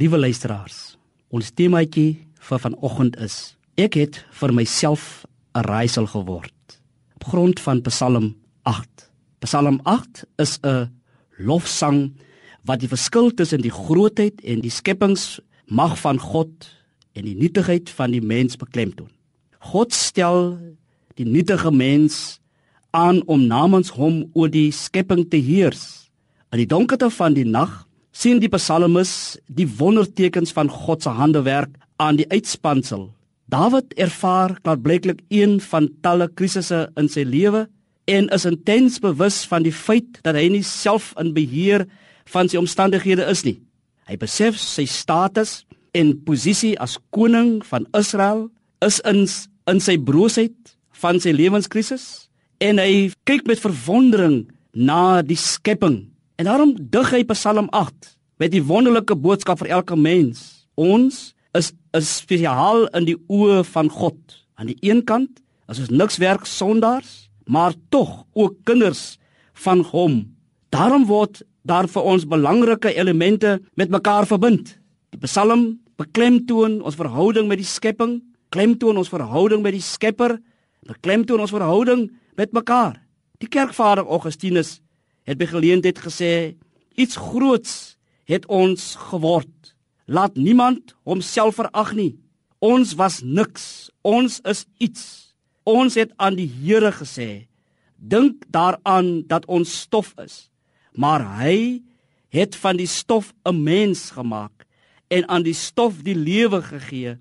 [0.00, 0.94] Liewe luisteraars,
[1.28, 3.34] ons temaatjie vir vanoggend is:
[3.76, 6.80] Ek het vir myself 'n raaisel geword.
[7.20, 9.10] Op grond van Psalm 8.
[9.44, 10.88] Psalm 8 is 'n
[11.36, 12.16] lofsang
[12.64, 16.68] wat die verskil tussen die grootheid en die skepingsmag van God
[17.12, 19.12] en die nietigheid van die mens beklemtoon.
[19.58, 20.56] God stel
[21.14, 22.40] die nietige mens
[22.90, 26.10] aan om namens hom oor die skepping te heers.
[26.52, 31.72] In die donkerte van die nag sien die psalmis die wondertekens van God se handewerk
[32.00, 33.10] aan die uitspansel.
[33.50, 37.66] Dawid ervaar klaarblyklik een van talle krisisse in sy lewe
[38.10, 41.86] en is intens bewus van die feit dat hy nie self in beheer
[42.30, 43.58] van sy omstandighede is nie.
[44.06, 48.48] Hy besef sy status en posisie as koning van Israel
[48.86, 49.26] is in
[49.70, 52.30] in sy broosheid van sy lewenskrisis
[52.64, 56.09] en hy kyk met verwondering na die skepping.
[56.40, 60.64] En daarom dig hy Psalm 8 met die wonderlike boodskap vir elke mens.
[60.72, 64.16] Ons is is spesiaal in die oë van God.
[64.56, 69.18] Aan die een kant is ons niks werk sondaars, maar tog ook kinders
[69.66, 70.20] van hom.
[70.72, 74.78] Daarom word daar vir ons belangrike elemente met mekaar verbind.
[75.12, 80.38] Die Psalm beklemtoon ons verhouding met die skepping, klemtoon ons verhouding met die Skepper,
[80.88, 82.96] beklemtoon ons verhouding met mekaar.
[83.44, 84.78] Die kerkvader Augustinus
[85.30, 86.32] het by geleentheid gesê
[86.98, 89.74] iets groots het ons geword.
[90.10, 92.14] Laat niemand homself verag nie.
[92.58, 93.90] Ons was niks.
[94.02, 95.04] Ons is iets.
[95.62, 97.46] Ons het aan die Here gesê:
[97.94, 100.50] Dink daaraan dat ons stof is.
[100.98, 101.82] Maar hy
[102.34, 104.66] het van die stof 'n mens gemaak
[105.08, 107.18] en aan die stof die lewe gegee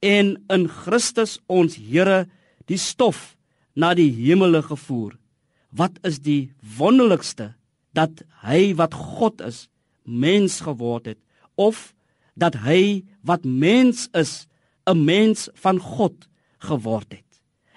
[0.00, 2.28] en in Christus ons Here
[2.66, 3.36] die stof
[3.74, 5.19] na die hemele gevoer.
[5.70, 7.54] Wat is die wonderlikste
[7.94, 9.68] dat hy wat God is
[10.04, 11.18] mens geword het
[11.54, 11.92] of
[12.34, 14.46] dat hy wat mens is
[14.86, 17.30] 'n mens van God geword het.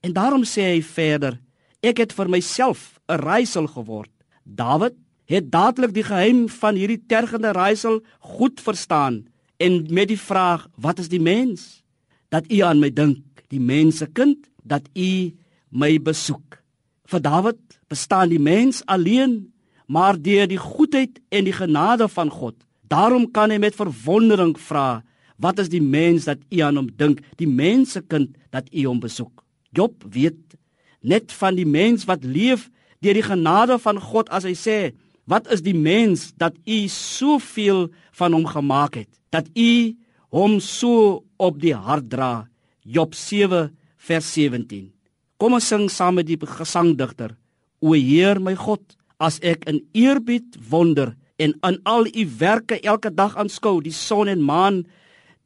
[0.00, 1.40] En daarom sê hy verder:
[1.80, 4.10] Ek het vir myself 'n raaisel geword.
[4.44, 10.68] Dawid het dadelik die geheim van hierdie tergende raaisel goed verstaan en met die vraag:
[10.76, 11.82] Wat is die mens?
[12.28, 15.34] Dat u aan my dink, die mensekind, dat u
[15.68, 16.62] my besoek.
[17.10, 17.58] Vir Dawid
[17.90, 19.50] bestaan die mens alleen,
[19.90, 22.54] maar deur die goedheid en die genade van God.
[22.86, 25.02] Daarom kan hy met verwondering vra,
[25.40, 29.42] wat is die mens dat u aan hom dink, die mensekind dat u hom besoek?
[29.74, 30.38] Job weet
[31.02, 32.68] net van die mens wat leef
[33.02, 34.78] deur die genade van God as hy sê,
[35.26, 37.88] wat is die mens dat u soveel
[38.20, 39.96] van hom gemaak het, dat u
[40.30, 42.46] hom so op die hart dra.
[42.86, 44.90] Job 7 vers 17.
[45.40, 47.32] Kom ons sing saam met die gesangdigter.
[47.80, 48.82] O Heer my God,
[49.16, 54.28] as ek in eerbied wonder en aan al u werke elke dag aanskou, die son
[54.28, 54.82] en maan,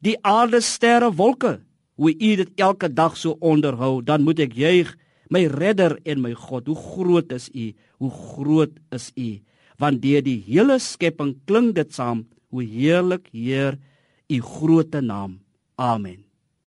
[0.03, 1.61] die aarde, sterre, wolke,
[1.95, 4.91] hoe u dit elke dag so onderhou, dan moet ek juig,
[5.31, 6.67] my redder en my God.
[6.67, 7.71] Hoe groot is u?
[8.03, 9.39] Hoe groot is u?
[9.79, 13.79] Want deur die hele skepping klink dit saam, hoe heerlik, Heer,
[14.27, 15.39] u groote naam.
[15.79, 16.25] Amen.